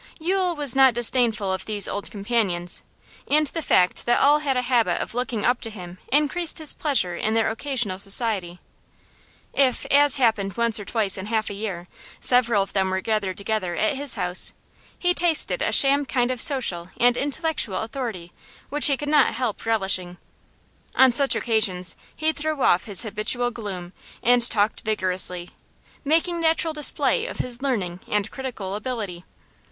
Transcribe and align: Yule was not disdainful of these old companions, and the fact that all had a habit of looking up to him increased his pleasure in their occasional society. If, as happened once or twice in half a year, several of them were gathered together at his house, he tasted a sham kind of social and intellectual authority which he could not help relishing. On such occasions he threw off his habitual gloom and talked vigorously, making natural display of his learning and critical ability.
Yule 0.19 0.55
was 0.55 0.75
not 0.75 0.95
disdainful 0.95 1.53
of 1.53 1.65
these 1.65 1.87
old 1.87 2.09
companions, 2.09 2.81
and 3.27 3.45
the 3.45 3.61
fact 3.61 4.07
that 4.07 4.19
all 4.19 4.39
had 4.39 4.57
a 4.57 4.63
habit 4.63 4.99
of 4.99 5.13
looking 5.13 5.45
up 5.45 5.61
to 5.61 5.69
him 5.69 5.99
increased 6.11 6.57
his 6.57 6.73
pleasure 6.73 7.15
in 7.15 7.35
their 7.35 7.51
occasional 7.51 7.99
society. 7.99 8.57
If, 9.53 9.85
as 9.91 10.17
happened 10.17 10.57
once 10.57 10.79
or 10.79 10.85
twice 10.85 11.19
in 11.19 11.27
half 11.27 11.51
a 11.51 11.53
year, 11.53 11.87
several 12.19 12.63
of 12.63 12.73
them 12.73 12.89
were 12.89 12.99
gathered 12.99 13.37
together 13.37 13.75
at 13.75 13.93
his 13.93 14.15
house, 14.15 14.53
he 14.97 15.13
tasted 15.13 15.61
a 15.61 15.71
sham 15.71 16.07
kind 16.07 16.31
of 16.31 16.41
social 16.41 16.89
and 16.97 17.15
intellectual 17.15 17.77
authority 17.77 18.33
which 18.69 18.87
he 18.87 18.97
could 18.97 19.07
not 19.07 19.35
help 19.35 19.67
relishing. 19.67 20.17
On 20.95 21.13
such 21.13 21.35
occasions 21.35 21.95
he 22.15 22.31
threw 22.31 22.63
off 22.63 22.85
his 22.85 23.03
habitual 23.03 23.51
gloom 23.51 23.93
and 24.23 24.41
talked 24.49 24.81
vigorously, 24.81 25.51
making 26.03 26.41
natural 26.41 26.73
display 26.73 27.27
of 27.27 27.37
his 27.37 27.61
learning 27.61 27.99
and 28.07 28.31
critical 28.31 28.73
ability. 28.73 29.25